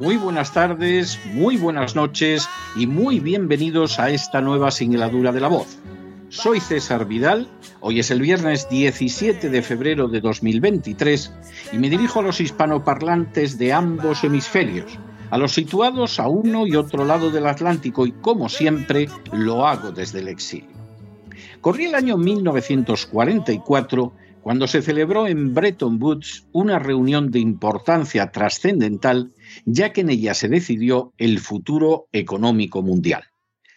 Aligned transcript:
muy 0.00 0.16
buenas 0.16 0.52
tardes, 0.54 1.20
muy 1.34 1.58
buenas 1.58 1.94
noches 1.94 2.48
y 2.74 2.86
muy 2.86 3.20
bienvenidos 3.20 3.98
a 3.98 4.08
esta 4.08 4.40
nueva 4.40 4.70
singladura 4.70 5.30
de 5.30 5.40
la 5.40 5.48
voz. 5.48 5.76
Soy 6.30 6.58
César 6.58 7.06
Vidal, 7.06 7.48
hoy 7.80 8.00
es 8.00 8.10
el 8.10 8.22
viernes 8.22 8.66
17 8.70 9.50
de 9.50 9.62
febrero 9.62 10.08
de 10.08 10.22
2023 10.22 11.32
y 11.72 11.78
me 11.78 11.90
dirijo 11.90 12.20
a 12.20 12.22
los 12.22 12.40
hispanoparlantes 12.40 13.58
de 13.58 13.74
ambos 13.74 14.24
hemisferios, 14.24 14.98
a 15.30 15.36
los 15.36 15.52
situados 15.52 16.18
a 16.18 16.28
uno 16.28 16.66
y 16.66 16.76
otro 16.76 17.04
lado 17.04 17.30
del 17.30 17.46
Atlántico 17.46 18.06
y 18.06 18.12
como 18.12 18.48
siempre 18.48 19.06
lo 19.32 19.66
hago 19.66 19.92
desde 19.92 20.20
el 20.20 20.28
exilio. 20.28 20.80
Corría 21.60 21.90
el 21.90 21.94
año 21.94 22.16
1944 22.16 24.14
cuando 24.42 24.66
se 24.66 24.82
celebró 24.82 25.26
en 25.26 25.54
Bretton 25.54 26.02
Woods 26.02 26.46
una 26.52 26.78
reunión 26.78 27.30
de 27.30 27.40
importancia 27.40 28.30
trascendental, 28.30 29.32
ya 29.64 29.92
que 29.92 30.00
en 30.00 30.10
ella 30.10 30.34
se 30.34 30.48
decidió 30.48 31.12
el 31.18 31.38
futuro 31.38 32.08
económico 32.12 32.82
mundial. 32.82 33.24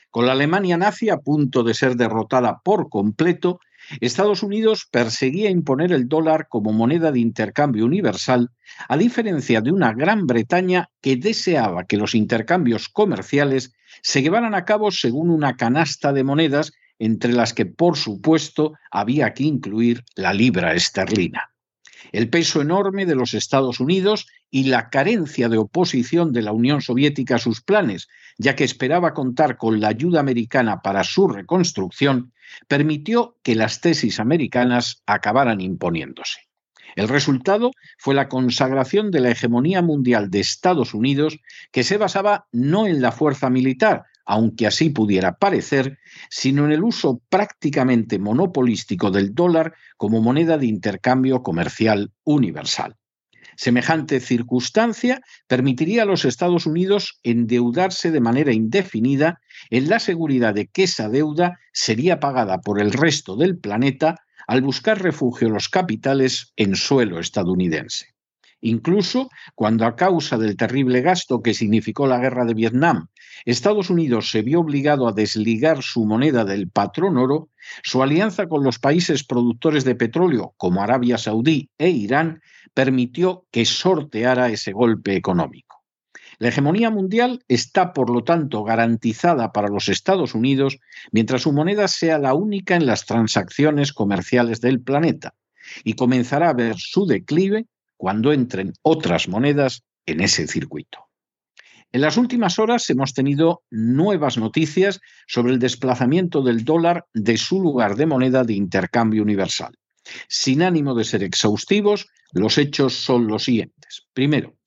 Con 0.09 0.27
la 0.27 0.33
Alemania 0.33 0.77
nazi 0.77 1.09
a 1.09 1.17
punto 1.17 1.63
de 1.63 1.73
ser 1.73 1.95
derrotada 1.95 2.61
por 2.63 2.89
completo, 2.89 3.59
Estados 3.99 4.43
Unidos 4.43 4.87
perseguía 4.89 5.49
imponer 5.49 5.91
el 5.91 6.07
dólar 6.07 6.47
como 6.47 6.71
moneda 6.71 7.11
de 7.11 7.19
intercambio 7.19 7.85
universal, 7.85 8.49
a 8.87 8.95
diferencia 8.95 9.59
de 9.59 9.71
una 9.71 9.93
Gran 9.93 10.25
Bretaña 10.25 10.89
que 11.01 11.17
deseaba 11.17 11.85
que 11.85 11.97
los 11.97 12.15
intercambios 12.15 12.89
comerciales 12.89 13.73
se 14.01 14.21
llevaran 14.21 14.55
a 14.55 14.65
cabo 14.65 14.91
según 14.91 15.29
una 15.29 15.55
canasta 15.55 16.13
de 16.13 16.23
monedas 16.23 16.71
entre 16.99 17.33
las 17.33 17.53
que, 17.53 17.65
por 17.65 17.97
supuesto, 17.97 18.73
había 18.91 19.33
que 19.33 19.43
incluir 19.43 20.03
la 20.15 20.33
libra 20.33 20.73
esterlina. 20.73 21.49
El 22.11 22.29
peso 22.29 22.61
enorme 22.61 23.05
de 23.05 23.15
los 23.15 23.33
Estados 23.33 23.79
Unidos 23.79 24.27
y 24.51 24.65
la 24.65 24.89
carencia 24.89 25.49
de 25.49 25.57
oposición 25.57 26.31
de 26.31 26.41
la 26.43 26.51
Unión 26.51 26.81
Soviética 26.81 27.35
a 27.35 27.39
sus 27.39 27.61
planes, 27.61 28.07
ya 28.37 28.55
que 28.55 28.63
esperaba 28.63 29.13
contar 29.13 29.57
con 29.57 29.79
la 29.79 29.87
ayuda 29.87 30.19
americana 30.19 30.81
para 30.81 31.03
su 31.03 31.27
reconstrucción, 31.27 32.33
permitió 32.67 33.37
que 33.41 33.55
las 33.55 33.81
tesis 33.81 34.19
americanas 34.19 35.01
acabaran 35.05 35.61
imponiéndose. 35.61 36.41
El 36.95 37.07
resultado 37.07 37.71
fue 37.97 38.13
la 38.13 38.29
consagración 38.29 39.09
de 39.09 39.19
la 39.19 39.31
hegemonía 39.31 39.81
mundial 39.81 40.29
de 40.29 40.41
Estados 40.41 40.93
Unidos, 40.93 41.39
que 41.71 41.83
se 41.83 41.97
basaba 41.97 42.47
no 42.51 42.85
en 42.85 43.01
la 43.01 43.11
fuerza 43.11 43.49
militar, 43.49 44.03
aunque 44.25 44.67
así 44.67 44.89
pudiera 44.89 45.37
parecer, 45.37 45.99
sino 46.29 46.65
en 46.65 46.71
el 46.71 46.83
uso 46.83 47.21
prácticamente 47.29 48.19
monopolístico 48.19 49.11
del 49.11 49.33
dólar 49.33 49.73
como 49.97 50.21
moneda 50.21 50.57
de 50.57 50.67
intercambio 50.67 51.43
comercial 51.43 52.11
universal. 52.23 52.95
Semejante 53.55 54.19
circunstancia 54.19 55.21
permitiría 55.47 56.03
a 56.03 56.05
los 56.05 56.25
Estados 56.25 56.65
Unidos 56.65 57.19
endeudarse 57.23 58.11
de 58.11 58.19
manera 58.19 58.51
indefinida 58.51 59.39
en 59.69 59.89
la 59.89 59.99
seguridad 59.99 60.53
de 60.53 60.67
que 60.67 60.83
esa 60.83 61.09
deuda 61.09 61.59
sería 61.71 62.19
pagada 62.19 62.61
por 62.61 62.81
el 62.81 62.91
resto 62.91 63.35
del 63.35 63.57
planeta 63.57 64.15
al 64.47 64.61
buscar 64.61 65.01
refugio 65.01 65.49
los 65.49 65.69
capitales 65.69 66.53
en 66.55 66.75
suelo 66.75 67.19
estadounidense. 67.19 68.12
Incluso 68.65 69.29
cuando 69.55 69.85
a 69.85 69.97
causa 69.97 70.37
del 70.37 70.55
terrible 70.55 71.01
gasto 71.01 71.41
que 71.41 71.53
significó 71.53 72.07
la 72.07 72.19
guerra 72.19 72.45
de 72.45 72.53
Vietnam, 72.53 73.07
Estados 73.43 73.89
Unidos 73.89 74.31
se 74.31 74.41
vio 74.41 74.61
obligado 74.61 75.05
a 75.05 75.11
desligar 75.11 75.83
su 75.83 76.05
moneda 76.05 76.45
del 76.45 76.69
patrón 76.69 77.17
oro, 77.17 77.49
su 77.83 78.01
alianza 78.01 78.47
con 78.47 78.63
los 78.63 78.79
países 78.79 79.25
productores 79.25 79.83
de 79.83 79.95
petróleo 79.95 80.53
como 80.55 80.81
Arabia 80.81 81.17
Saudí 81.17 81.71
e 81.77 81.89
Irán 81.89 82.41
permitió 82.73 83.45
que 83.51 83.65
sorteara 83.65 84.47
ese 84.47 84.71
golpe 84.71 85.17
económico. 85.17 85.83
La 86.39 86.47
hegemonía 86.47 86.89
mundial 86.89 87.43
está, 87.49 87.91
por 87.91 88.09
lo 88.09 88.23
tanto, 88.23 88.63
garantizada 88.63 89.51
para 89.51 89.67
los 89.67 89.89
Estados 89.89 90.35
Unidos 90.35 90.79
mientras 91.11 91.41
su 91.41 91.51
moneda 91.51 91.89
sea 91.89 92.17
la 92.17 92.33
única 92.33 92.77
en 92.77 92.85
las 92.85 93.05
transacciones 93.05 93.91
comerciales 93.91 94.61
del 94.61 94.79
planeta 94.81 95.35
y 95.83 95.95
comenzará 95.95 96.49
a 96.49 96.53
ver 96.53 96.75
su 96.77 97.05
declive 97.05 97.67
cuando 98.03 98.33
entren 98.33 98.73
otras 98.81 99.29
monedas 99.29 99.85
en 100.05 100.19
ese 100.19 100.45
circuito. 100.45 101.07
En 101.93 102.01
las 102.01 102.17
últimas 102.17 102.59
horas 102.59 102.89
hemos 102.89 103.13
tenido 103.13 103.63
nuevas 103.71 104.37
noticias 104.37 104.99
sobre 105.25 105.53
el 105.53 105.59
desplazamiento 105.59 106.41
del 106.41 106.65
dólar 106.65 107.05
de 107.13 107.37
su 107.37 107.61
lugar 107.61 107.95
de 107.95 108.05
moneda 108.05 108.43
de 108.43 108.55
intercambio 108.55 109.23
universal. 109.23 109.73
Sin 110.27 110.63
ánimo 110.63 110.95
de 110.95 111.05
ser 111.05 111.23
exhaustivos, 111.23 112.09
los 112.33 112.57
hechos 112.57 112.93
son 112.93 113.25
los 113.27 113.45
siguientes. 113.45 114.05
Primero, 114.11 114.57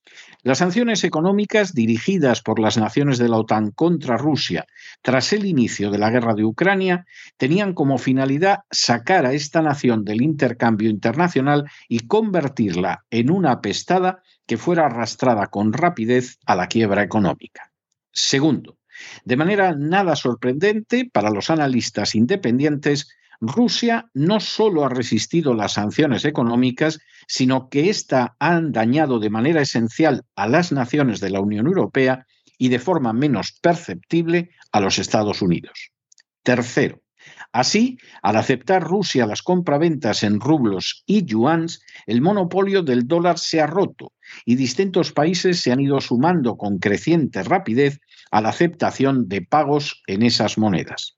las 0.47 0.59
sanciones 0.59 1.03
económicas 1.03 1.75
dirigidas 1.75 2.41
por 2.41 2.61
las 2.61 2.79
naciones 2.79 3.19
de 3.19 3.29
la 3.29 3.39
OTAN 3.39 3.73
contra 3.73 4.17
Rusia 4.17 4.65
tras 5.03 5.33
el 5.33 5.45
inicio 5.45 5.91
de 5.91 5.99
la 5.99 6.09
guerra 6.09 6.35
de 6.35 6.45
Ucrania 6.45 7.05
tenían 7.37 7.75
como 7.75 7.99
finalidad 7.99 8.61
sacar 8.71 9.27
a 9.27 9.33
esta 9.33 9.61
nación 9.61 10.05
del 10.05 10.23
intercambio 10.23 10.89
internacional 10.89 11.69
y 11.89 12.07
convertirla 12.07 13.05
en 13.11 13.33
una 13.33 13.51
apestada 13.51 14.23
que 14.47 14.57
fuera 14.57 14.87
arrastrada 14.87 15.49
con 15.49 15.73
rapidez 15.73 16.39
a 16.47 16.55
la 16.55 16.69
quiebra 16.69 17.03
económica. 17.03 17.73
Segundo, 18.13 18.79
de 19.25 19.37
manera 19.37 19.75
nada 19.77 20.15
sorprendente 20.15 21.11
para 21.13 21.31
los 21.31 21.51
analistas 21.51 22.15
independientes, 22.15 23.09
Rusia 23.41 24.11
no 24.15 24.41
solo 24.41 24.85
ha 24.85 24.89
resistido 24.89 25.55
las 25.55 25.75
sanciones 25.75 26.25
económicas, 26.25 26.99
sino 27.27 27.69
que 27.69 27.91
ésta 27.91 28.37
han 28.39 28.73
dañado 28.73 29.19
de 29.19 29.31
manera 29.31 29.63
esencial 29.63 30.25
a 30.37 30.49
las 30.49 30.73
naciones 30.73 31.21
de 31.21 31.31
la 31.31 31.41
Unión 31.41 31.67
Europea 31.67 32.27
y 32.59 32.69
de 32.69 32.79
forma 32.79 33.13
menos 33.13 33.53
perceptible 33.61 34.51
a 34.73 34.81
los 34.81 34.99
Estados 34.99 35.43
Unidos. 35.43 35.91
Tercero, 36.43 37.03
Así, 37.53 37.99
al 38.23 38.37
aceptar 38.37 38.83
Rusia 38.83 39.27
las 39.27 39.43
compraventas 39.43 40.23
en 40.23 40.41
rublos 40.41 41.03
y 41.07 41.25
yuans, 41.25 41.81
el 42.07 42.21
monopolio 42.21 42.83
del 42.83 43.07
dólar 43.07 43.39
se 43.39 43.61
ha 43.61 43.67
roto 43.67 44.13
y 44.45 44.57
distintos 44.57 45.13
países 45.13 45.61
se 45.61 45.73
han 45.73 45.81
ido 45.81 46.01
sumando 46.01 46.57
con 46.57 46.79
creciente 46.79 47.43
rapidez 47.43 48.01
a 48.31 48.41
la 48.41 48.51
aceptación 48.51 49.29
de 49.29 49.43
pagos 49.43 50.03
en 50.07 50.23
esas 50.23 50.59
monedas. 50.59 51.17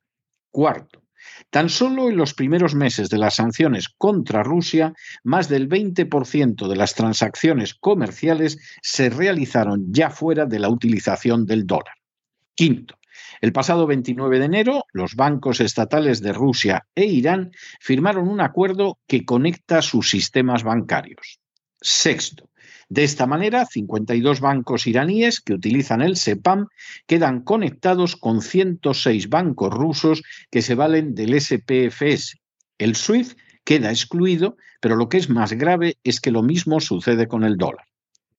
Cuarto, 0.51 1.03
Tan 1.51 1.69
solo 1.69 2.09
en 2.09 2.17
los 2.17 2.35
primeros 2.35 2.75
meses 2.75 3.09
de 3.09 3.19
las 3.19 3.37
sanciones 3.37 3.89
contra 3.89 4.43
Rusia, 4.43 4.95
más 5.25 5.49
del 5.49 5.69
20% 5.69 6.69
de 6.69 6.77
las 6.77 6.95
transacciones 6.95 7.75
comerciales 7.75 8.59
se 8.83 9.11
realizaron 9.11 9.87
ya 9.93 10.11
fuera 10.11 10.47
de 10.47 10.59
la 10.59 10.69
utilización 10.69 11.47
del 11.47 11.67
dólar. 11.67 11.95
Quinto, 12.55 12.99
el 13.41 13.53
pasado 13.53 13.87
29 13.87 14.39
de 14.39 14.45
enero, 14.45 14.85
los 14.93 15.15
bancos 15.15 15.61
estatales 15.61 16.21
de 16.21 16.33
Rusia 16.33 16.87
e 16.95 17.05
Irán 17.05 17.53
firmaron 17.81 18.29
un 18.29 18.41
acuerdo 18.41 18.99
que 19.07 19.25
conecta 19.25 19.83
sus 19.83 20.11
sistemas 20.11 20.65
bancarios. 20.65 21.41
Sexto, 21.81 22.49
de 22.89 23.05
esta 23.05 23.27
manera, 23.27 23.67
52 23.67 24.41
bancos 24.41 24.87
iraníes 24.87 25.41
que 25.41 25.53
utilizan 25.53 26.01
el 26.01 26.17
SEPAM 26.17 26.69
quedan 27.07 27.43
conectados 27.43 28.17
con 28.17 28.41
106 28.41 29.29
bancos 29.29 29.73
rusos 29.73 30.23
que 30.51 30.63
se 30.63 30.75
valen 30.75 31.15
del 31.15 31.39
SPFS. 31.39 32.39
El 32.79 32.97
SWIFT 32.97 33.39
queda 33.65 33.91
excluido, 33.91 34.57
pero 34.81 34.97
lo 34.97 35.11
que 35.11 35.19
es 35.19 35.29
más 35.29 35.53
grave 35.53 35.99
es 36.03 36.21
que 36.21 36.31
lo 36.31 36.43
mismo 36.43 36.81
sucede 36.81 37.29
con 37.29 37.45
el 37.45 37.59
dólar. 37.59 37.85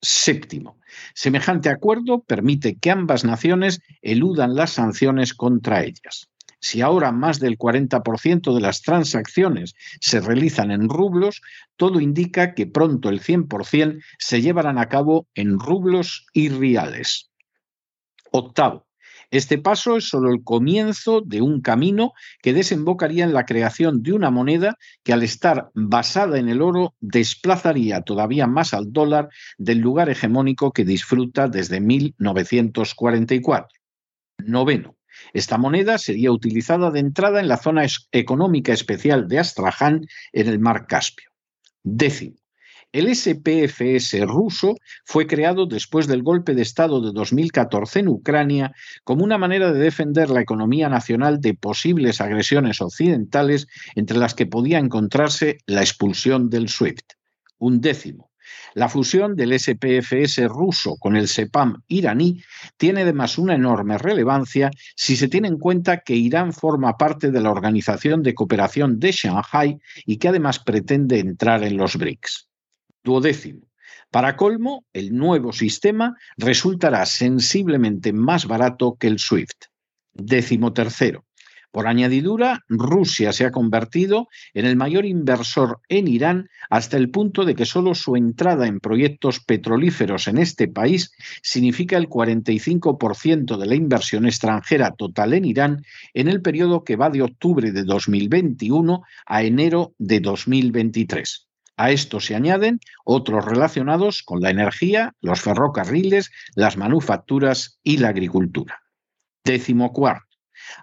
Séptimo, 0.02 0.80
semejante 1.14 1.70
acuerdo 1.70 2.24
permite 2.24 2.78
que 2.78 2.90
ambas 2.90 3.26
naciones 3.26 3.82
eludan 4.02 4.56
las 4.56 4.72
sanciones 4.72 5.36
contra 5.36 5.84
ellas. 5.84 6.29
Si 6.60 6.82
ahora 6.82 7.12
más 7.12 7.40
del 7.40 7.58
40% 7.58 8.54
de 8.54 8.62
las 8.62 8.82
transacciones 8.82 9.76
se 10.02 10.20
realizan 10.20 10.72
en 10.72 10.90
rublos, 10.90 11.42
todo 11.78 12.00
indica 12.00 12.54
que 12.54 12.68
pronto 12.68 13.10
el 13.10 13.22
100% 13.22 14.02
se 14.18 14.42
llevarán 14.42 14.78
a 14.78 14.90
cabo 14.90 15.28
en 15.36 15.60
rublos 15.60 16.26
y 16.34 16.50
reales. 16.50 17.30
Octavo, 18.32 18.90
este 19.32 19.60
paso 19.60 19.98
es 19.98 20.10
solo 20.10 20.32
el 20.32 20.44
comienzo 20.44 21.22
de 21.22 21.42
un 21.42 21.62
camino 21.62 22.14
que 22.42 22.54
desembocaría 22.54 23.24
en 23.24 23.34
la 23.34 23.46
creación 23.46 24.02
de 24.02 24.14
una 24.14 24.32
moneda 24.32 24.78
que 25.04 25.14
al 25.14 25.22
estar 25.22 25.70
basada 25.76 26.40
en 26.40 26.50
el 26.50 26.62
oro 26.62 26.96
desplazaría 27.00 28.02
todavía 28.02 28.48
más 28.48 28.74
al 28.74 28.92
dólar 28.92 29.30
del 29.58 29.80
lugar 29.80 30.10
hegemónico 30.10 30.72
que 30.72 30.84
disfruta 30.84 31.48
desde 31.48 31.80
1944. 31.80 33.68
Noveno. 34.40 34.99
Esta 35.34 35.58
moneda 35.58 35.98
sería 35.98 36.32
utilizada 36.32 36.92
de 36.92 37.00
entrada 37.00 37.40
en 37.40 37.48
la 37.48 37.58
zona 37.58 37.86
económica 38.12 38.74
especial 38.74 39.28
de 39.28 39.40
Astraján 39.40 40.06
en 40.34 40.48
el 40.48 40.60
mar 40.60 40.88
Caspio. 40.88 41.30
Décimo. 41.84 42.36
El 42.92 43.16
SPFS 43.16 44.20
ruso 44.26 44.76
fue 45.06 45.28
creado 45.28 45.68
después 45.68 46.08
del 46.08 46.24
golpe 46.24 46.56
de 46.56 46.64
Estado 46.64 47.02
de 47.02 47.12
2014 47.14 48.00
en 48.00 48.08
Ucrania 48.08 48.72
como 49.04 49.24
una 49.24 49.38
manera 49.38 49.72
de 49.72 49.80
defender 49.80 50.32
la 50.32 50.42
economía 50.42 50.90
nacional 50.90 51.40
de 51.40 51.54
posibles 51.54 52.20
agresiones 52.20 52.82
occidentales, 52.82 53.68
entre 53.94 54.18
las 54.18 54.34
que 54.34 54.48
podía 54.48 54.80
encontrarse 54.80 55.60
la 55.68 55.82
expulsión 55.82 56.50
del 56.50 56.68
SWIFT. 56.68 57.14
Un 57.60 57.80
décimo. 57.80 58.29
La 58.74 58.90
fusión 58.90 59.36
del 59.36 59.58
SPFS 59.60 60.48
ruso 60.48 60.96
con 60.98 61.16
el 61.16 61.28
SEPAM 61.28 61.82
iraní 61.88 62.42
tiene 62.78 63.02
además 63.02 63.38
una 63.38 63.56
enorme 63.56 63.98
relevancia 63.98 64.72
si 64.96 65.16
se 65.16 65.28
tiene 65.28 65.48
en 65.48 65.58
cuenta 65.58 66.02
que 66.02 66.16
Irán 66.16 66.54
forma 66.54 66.98
parte 66.98 67.32
de 67.32 67.42
la 67.42 67.52
Organización 67.52 68.24
de 68.24 68.34
Cooperación 68.34 69.00
de 69.00 69.12
Shanghai 69.12 69.78
y 70.06 70.18
que 70.18 70.28
además 70.28 70.60
pretende 70.60 71.20
entrar 71.20 71.64
en 71.64 71.78
los 71.78 71.98
BRICS. 71.98 72.50
Duodécimo. 73.04 73.70
Para 74.12 74.36
colmo, 74.36 74.86
el 74.92 75.16
nuevo 75.16 75.54
sistema 75.54 76.16
resultará 76.38 77.06
sensiblemente 77.06 78.12
más 78.12 78.48
barato 78.48 78.96
que 79.00 79.08
el 79.08 79.20
SWIFT. 79.20 79.66
Décimo 80.14 80.74
tercero. 80.74 81.26
Por 81.72 81.88
añadidura, 81.88 82.64
Rusia 82.68 83.32
se 83.32 83.46
ha 83.46 83.52
convertido 83.52 84.28
en 84.56 84.66
el 84.66 84.76
mayor 84.76 85.06
inversor 85.06 85.82
en 85.88 86.08
Irán 86.08 86.50
hasta 86.70 86.98
el 86.98 87.12
punto 87.12 87.46
de 87.46 87.54
que 87.54 87.66
solo 87.66 87.94
su 87.94 88.16
entrada 88.16 88.66
en 88.66 88.80
proyectos 88.80 89.40
petrolíferos 89.40 90.28
en 90.28 90.40
este 90.40 90.68
país 90.68 91.12
significa 91.44 91.98
el 91.98 92.10
45% 92.10 93.58
de 93.58 93.66
la 93.68 93.76
inversión 93.76 94.26
extranjera 94.26 94.96
total 94.96 95.34
en 95.34 95.46
Irán 95.46 95.86
en 96.16 96.28
el 96.28 96.42
periodo 96.42 96.84
que 96.84 96.96
va 96.96 97.12
de 97.12 97.22
octubre 97.22 97.72
de 97.72 97.84
2021 97.84 99.04
a 99.28 99.44
enero 99.44 99.94
de 100.00 100.22
2023. 100.22 101.50
A 101.78 101.92
esto 101.92 102.20
se 102.20 102.36
añaden 102.36 102.80
otros 103.06 103.46
relacionados 103.46 104.24
con 104.24 104.42
la 104.42 104.50
energía, 104.50 105.14
los 105.22 105.40
ferrocarriles, 105.40 106.32
las 106.56 106.78
manufacturas 106.78 107.80
y 107.84 107.98
la 107.98 108.10
agricultura. 108.10 108.82
Décimo 109.46 109.94
cuarto. 109.94 110.29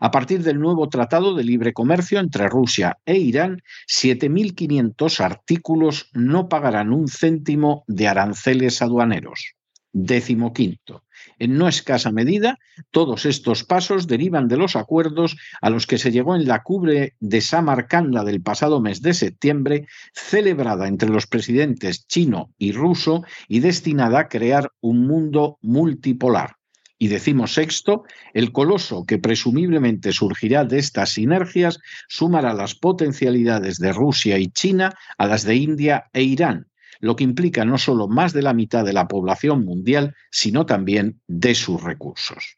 A 0.01 0.11
partir 0.11 0.43
del 0.43 0.59
nuevo 0.59 0.89
Tratado 0.89 1.35
de 1.35 1.45
Libre 1.45 1.73
Comercio 1.73 2.21
entre 2.21 2.49
Rusia 2.49 2.99
e 3.05 3.17
Irán, 3.17 3.63
7.500 3.89 5.21
artículos 5.21 6.11
no 6.13 6.49
pagarán 6.49 6.93
un 6.93 7.09
céntimo 7.09 7.85
de 7.87 8.09
aranceles 8.09 8.83
aduaneros. 8.83 9.55
Décimo 9.93 10.53
quinto. 10.53 11.05
En 11.39 11.57
no 11.57 11.69
escasa 11.69 12.13
medida, 12.13 12.59
todos 12.91 13.25
estos 13.25 13.65
pasos 13.65 14.07
derivan 14.07 14.49
de 14.49 14.59
los 14.59 14.77
acuerdos 14.77 15.37
a 15.63 15.71
los 15.71 15.87
que 15.87 15.97
se 15.97 16.13
llegó 16.13 16.37
en 16.37 16.47
la 16.47 16.63
cumbre 16.63 17.15
de 17.21 17.41
Samarcanda 17.41 18.23
del 18.23 18.43
pasado 18.43 18.81
mes 18.81 19.01
de 19.01 19.15
septiembre, 19.15 19.87
celebrada 20.13 20.89
entre 20.89 21.09
los 21.09 21.27
presidentes 21.27 22.07
chino 22.07 22.51
y 22.59 22.73
ruso 22.73 23.25
y 23.49 23.61
destinada 23.61 24.21
a 24.21 24.29
crear 24.29 24.73
un 24.81 25.07
mundo 25.07 25.59
multipolar. 25.63 26.56
Y 26.99 27.09
decimos 27.09 27.55
sexto, 27.55 28.05
el 28.33 28.53
coloso 28.53 29.05
que 29.05 29.19
presumiblemente 29.19 30.13
surgirá 30.13 30.65
de 30.65 30.79
estas 30.79 31.11
sinergias 31.11 31.79
sumará 32.09 32.55
las 32.55 32.75
potencialidades 32.75 33.79
de 33.79 33.93
Rusia 33.93 34.39
y 34.39 34.49
China 34.49 34.95
a 35.19 35.27
las 35.27 35.45
de 35.45 35.57
India 35.57 36.07
e 36.15 36.23
Irán, 36.23 36.69
lo 37.01 37.15
que 37.15 37.25
implica 37.25 37.67
no 37.67 37.77
solo 37.77 38.09
más 38.09 38.33
de 38.33 38.43
la 38.43 38.55
mitad 38.55 38.85
de 38.85 38.95
la 38.95 39.09
población 39.09 39.65
mundial, 39.65 40.15
sino 40.31 40.65
también 40.65 41.21
de 41.27 41.55
sus 41.55 41.83
recursos. 41.83 42.57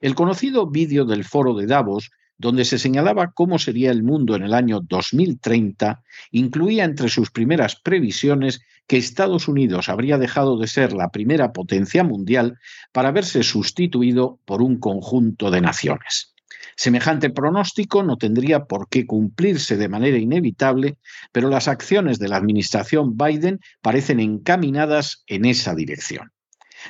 El 0.00 0.14
conocido 0.14 0.66
vídeo 0.70 1.06
del 1.06 1.24
foro 1.24 1.54
de 1.54 1.66
Davos, 1.66 2.10
donde 2.38 2.64
se 2.64 2.78
señalaba 2.78 3.32
cómo 3.32 3.58
sería 3.58 3.90
el 3.90 4.02
mundo 4.02 4.36
en 4.36 4.42
el 4.42 4.54
año 4.54 4.80
2030, 4.80 6.02
incluía 6.30 6.84
entre 6.84 7.08
sus 7.08 7.30
primeras 7.30 7.76
previsiones 7.76 8.60
que 8.86 8.96
Estados 8.96 9.48
Unidos 9.48 9.88
habría 9.88 10.18
dejado 10.18 10.58
de 10.58 10.66
ser 10.66 10.92
la 10.92 11.10
primera 11.10 11.52
potencia 11.52 12.04
mundial 12.04 12.58
para 12.92 13.10
verse 13.10 13.42
sustituido 13.42 14.38
por 14.44 14.62
un 14.62 14.78
conjunto 14.78 15.50
de 15.50 15.60
naciones. 15.60 16.34
Semejante 16.76 17.30
pronóstico 17.30 18.02
no 18.02 18.18
tendría 18.18 18.66
por 18.66 18.88
qué 18.88 19.06
cumplirse 19.06 19.78
de 19.78 19.88
manera 19.88 20.18
inevitable, 20.18 20.98
pero 21.32 21.48
las 21.48 21.68
acciones 21.68 22.18
de 22.18 22.28
la 22.28 22.36
administración 22.36 23.16
Biden 23.16 23.60
parecen 23.80 24.20
encaminadas 24.20 25.24
en 25.26 25.46
esa 25.46 25.74
dirección. 25.74 26.32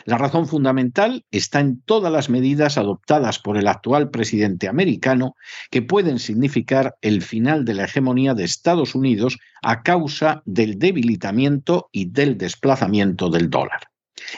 La 0.04 0.18
razón 0.18 0.46
fundamental 0.46 1.24
está 1.30 1.60
en 1.60 1.80
todas 1.80 2.12
las 2.12 2.28
medidas 2.28 2.78
adoptadas 2.78 3.38
por 3.38 3.56
el 3.56 3.66
actual 3.66 4.10
presidente 4.10 4.68
americano 4.68 5.34
que 5.70 5.82
pueden 5.82 6.18
significar 6.18 6.96
el 7.00 7.22
final 7.22 7.64
de 7.64 7.74
la 7.74 7.84
hegemonía 7.84 8.34
de 8.34 8.44
Estados 8.44 8.94
Unidos 8.94 9.38
a 9.62 9.82
causa 9.82 10.42
del 10.44 10.78
debilitamiento 10.78 11.88
y 11.92 12.10
del 12.10 12.38
desplazamiento 12.38 13.30
del 13.30 13.50
dólar. 13.50 13.80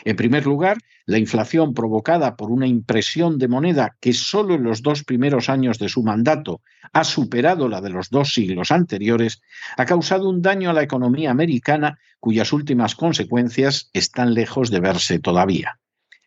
En 0.05 0.17
primer 0.17 0.47
lugar, 0.47 0.79
la 1.07 1.19
inflación 1.19 1.75
provocada 1.75 2.37
por 2.37 2.51
una 2.51 2.67
impresión 2.67 3.39
de 3.39 3.49
moneda 3.49 3.97
que 4.01 4.13
solo 4.13 4.55
en 4.55 4.63
los 4.63 4.83
dos 4.83 5.05
primeros 5.05 5.49
años 5.49 5.79
de 5.79 5.89
su 5.89 6.03
mandato 6.03 6.61
ha 6.93 7.05
superado 7.05 7.69
la 7.69 7.81
de 7.81 7.91
los 7.91 8.11
dos 8.11 8.33
siglos 8.33 8.71
anteriores, 8.71 9.41
ha 9.77 9.87
causado 9.87 10.29
un 10.29 10.43
daño 10.43 10.71
a 10.71 10.75
la 10.75 10.83
economía 10.83 11.31
americana 11.31 11.99
cuyas 12.21 12.53
últimas 12.53 12.95
consecuencias 12.95 13.91
están 13.93 14.35
lejos 14.35 14.71
de 14.71 14.81
verse 14.81 15.19
todavía. 15.19 15.79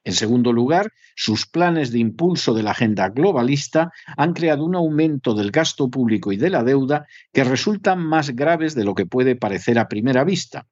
En 0.04 0.14
segundo 0.14 0.52
lugar, 0.52 0.92
sus 1.16 1.46
planes 1.46 1.92
de 1.92 2.00
impulso 2.00 2.56
de 2.56 2.64
la 2.64 2.72
agenda 2.72 3.10
globalista 3.10 3.92
han 4.18 4.34
creado 4.34 4.66
un 4.66 4.76
aumento 4.76 5.36
del 5.36 5.52
gasto 5.52 5.90
público 5.92 6.32
y 6.32 6.38
de 6.38 6.50
la 6.50 6.64
deuda 6.64 7.06
que 7.32 7.44
resultan 7.44 8.00
más 8.00 8.32
graves 8.32 8.74
de 8.74 8.84
lo 8.84 8.96
que 8.96 9.06
puede 9.06 9.36
parecer 9.36 9.78
a 9.78 9.88
primera 9.88 10.24
vista 10.24 10.66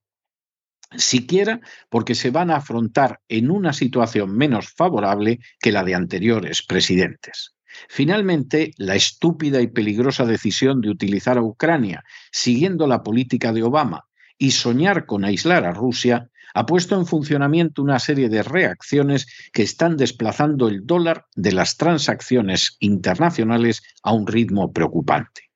siquiera 0.97 1.61
porque 1.89 2.15
se 2.15 2.31
van 2.31 2.51
a 2.51 2.57
afrontar 2.57 3.19
en 3.27 3.51
una 3.51 3.73
situación 3.73 4.35
menos 4.35 4.69
favorable 4.69 5.39
que 5.59 5.71
la 5.71 5.83
de 5.83 5.95
anteriores 5.95 6.61
presidentes. 6.61 7.55
Finalmente, 7.87 8.71
la 8.77 8.95
estúpida 8.95 9.61
y 9.61 9.67
peligrosa 9.67 10.25
decisión 10.25 10.81
de 10.81 10.89
utilizar 10.89 11.37
a 11.37 11.43
Ucrania, 11.43 12.03
siguiendo 12.31 12.87
la 12.87 13.03
política 13.03 13.53
de 13.53 13.63
Obama, 13.63 14.05
y 14.37 14.51
soñar 14.51 15.05
con 15.05 15.25
aislar 15.25 15.65
a 15.65 15.73
Rusia, 15.73 16.29
ha 16.53 16.65
puesto 16.65 16.95
en 16.95 17.05
funcionamiento 17.05 17.83
una 17.83 17.99
serie 17.99 18.29
de 18.29 18.41
reacciones 18.41 19.27
que 19.53 19.63
están 19.63 19.97
desplazando 19.97 20.67
el 20.67 20.85
dólar 20.85 21.25
de 21.35 21.51
las 21.51 21.77
transacciones 21.77 22.77
internacionales 22.79 23.83
a 24.01 24.13
un 24.13 24.25
ritmo 24.25 24.71
preocupante. 24.71 25.48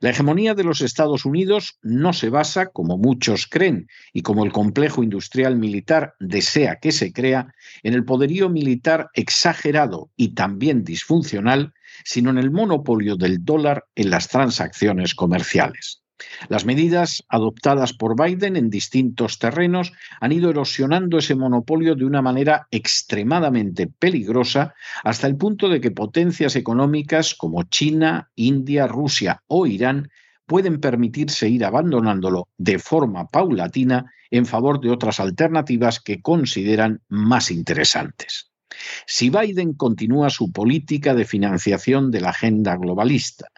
La 0.00 0.10
hegemonía 0.10 0.54
de 0.54 0.62
los 0.62 0.80
Estados 0.80 1.24
Unidos 1.24 1.78
no 1.82 2.12
se 2.12 2.30
basa, 2.30 2.66
como 2.66 2.98
muchos 2.98 3.46
creen 3.48 3.88
y 4.12 4.22
como 4.22 4.44
el 4.44 4.52
complejo 4.52 5.02
industrial 5.02 5.56
militar 5.56 6.14
desea 6.20 6.76
que 6.76 6.92
se 6.92 7.12
crea, 7.12 7.52
en 7.82 7.94
el 7.94 8.04
poderío 8.04 8.48
militar 8.48 9.10
exagerado 9.14 10.10
y 10.16 10.34
también 10.34 10.84
disfuncional, 10.84 11.74
sino 12.04 12.30
en 12.30 12.38
el 12.38 12.52
monopolio 12.52 13.16
del 13.16 13.44
dólar 13.44 13.86
en 13.96 14.10
las 14.10 14.28
transacciones 14.28 15.16
comerciales. 15.16 16.02
Las 16.48 16.64
medidas 16.64 17.24
adoptadas 17.28 17.92
por 17.92 18.20
Biden 18.20 18.56
en 18.56 18.70
distintos 18.70 19.38
terrenos 19.38 19.92
han 20.20 20.32
ido 20.32 20.50
erosionando 20.50 21.18
ese 21.18 21.34
monopolio 21.34 21.94
de 21.94 22.04
una 22.04 22.22
manera 22.22 22.66
extremadamente 22.70 23.86
peligrosa 23.86 24.74
hasta 25.04 25.26
el 25.26 25.36
punto 25.36 25.68
de 25.68 25.80
que 25.80 25.90
potencias 25.90 26.56
económicas 26.56 27.34
como 27.34 27.62
China, 27.64 28.30
India, 28.34 28.86
Rusia 28.86 29.42
o 29.46 29.66
Irán 29.66 30.10
pueden 30.46 30.80
permitirse 30.80 31.48
ir 31.48 31.64
abandonándolo 31.64 32.48
de 32.56 32.78
forma 32.78 33.28
paulatina 33.28 34.12
en 34.30 34.46
favor 34.46 34.80
de 34.80 34.90
otras 34.90 35.20
alternativas 35.20 36.00
que 36.00 36.22
consideran 36.22 37.02
más 37.08 37.50
interesantes. 37.50 38.50
Si 39.06 39.30
Biden 39.30 39.74
continúa 39.74 40.30
su 40.30 40.52
política 40.52 41.14
de 41.14 41.24
financiación 41.24 42.10
de 42.10 42.20
la 42.20 42.30
agenda 42.30 42.76
globalista, 42.76 43.48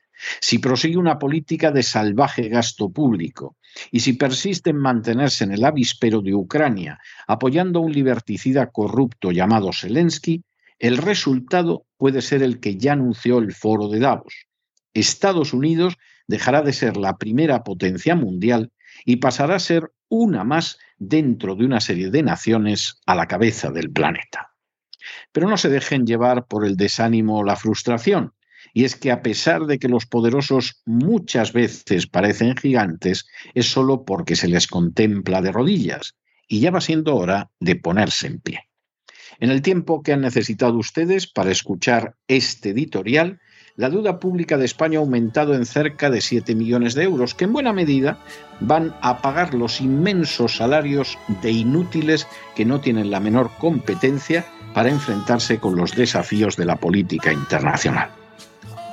si 0.41 0.59
prosigue 0.59 0.97
una 0.97 1.19
política 1.19 1.71
de 1.71 1.83
salvaje 1.83 2.49
gasto 2.49 2.91
público 2.91 3.57
y 3.91 4.01
si 4.01 4.15
persiste 4.15 4.71
en 4.71 4.77
mantenerse 4.77 5.45
en 5.45 5.53
el 5.53 5.65
avispero 5.65 6.21
de 6.21 6.35
Ucrania 6.35 6.99
apoyando 7.27 7.81
a 7.81 7.83
un 7.83 7.93
liberticida 7.93 8.71
corrupto 8.71 9.31
llamado 9.31 9.73
Zelensky, 9.73 10.43
el 10.79 10.97
resultado 10.97 11.87
puede 11.97 12.23
ser 12.23 12.43
el 12.43 12.61
que 12.61 12.77
ya 12.77 12.93
anunció 12.93 13.39
el 13.39 13.53
foro 13.53 13.89
de 13.89 14.01
Davos. 14.01 14.47
Estados 14.95 15.53
Unidos 15.53 15.97
dejará 16.27 16.63
de 16.63 16.73
ser 16.73 16.97
la 16.97 17.17
primera 17.17 17.63
potencia 17.63 18.15
mundial 18.15 18.73
y 19.05 19.17
pasará 19.17 19.57
a 19.57 19.61
ser 19.61 19.93
una 20.09 20.45
más 20.45 20.79
dentro 20.99 21.55
de 21.55 21.65
una 21.65 21.81
serie 21.81 22.11
de 22.11 22.23
naciones 22.23 23.01
a 23.07 23.15
la 23.15 23.27
cabeza 23.27 23.71
del 23.71 23.91
planeta. 23.91 24.53
Pero 25.33 25.49
no 25.49 25.57
se 25.57 25.69
dejen 25.69 26.07
llevar 26.07 26.47
por 26.47 26.67
el 26.67 26.77
desánimo 26.77 27.39
o 27.39 27.45
la 27.45 27.57
frustración. 27.57 28.33
Y 28.73 28.85
es 28.85 28.97
que 28.97 29.11
a 29.11 29.23
pesar 29.23 29.67
de 29.67 29.79
que 29.79 29.89
los 29.89 30.07
poderosos 30.07 30.81
muchas 30.85 31.53
veces 31.53 32.07
parecen 32.07 32.57
gigantes, 32.57 33.27
es 33.55 33.67
solo 33.67 34.05
porque 34.05 34.37
se 34.37 34.49
les 34.49 34.67
contempla 34.67 35.43
de 35.43 35.53
rodillas, 35.53 36.15
y 36.47 36.61
ya 36.61 36.71
va 36.71 36.81
siendo 36.81 37.17
hora 37.17 37.51
de 37.61 37.77
ponerse 37.77 38.27
en 38.27 38.41
pie. 38.41 38.71
En 39.39 39.51
el 39.51 39.63
tiempo 39.63 40.03
que 40.03 40.13
han 40.13 40.21
necesitado 40.21 40.77
ustedes 40.77 41.27
para 41.27 41.51
escuchar 41.51 42.15
este 42.29 42.71
editorial, 42.71 43.41
la 43.77 43.89
deuda 43.89 44.19
pública 44.19 44.59
de 44.59 44.67
España 44.67 44.99
ha 44.99 45.03
aumentado 45.03 45.55
en 45.55 45.65
cerca 45.65 46.11
de 46.11 46.21
7 46.21 46.55
millones 46.55 46.95
de 46.95 47.05
euros, 47.05 47.35
que 47.35 47.45
en 47.45 47.55
buena 47.55 47.73
medida 47.73 48.19
van 48.61 48.95
a 49.01 49.23
pagar 49.23 49.55
los 49.55 49.81
inmensos 49.81 50.57
salarios 50.57 51.17
de 51.43 51.53
inútiles 51.53 52.27
que 52.55 52.67
no 52.67 52.81
tienen 52.81 53.11
la 53.11 53.21
menor 53.21 53.51
competencia 53.59 54.45
para 54.75 54.91
enfrentarse 54.91 55.59
con 55.59 55.77
los 55.77 55.97
desafíos 55.97 56.57
de 56.57 56.67
la 56.67 56.77
política 56.77 57.33
internacional. 57.33 58.20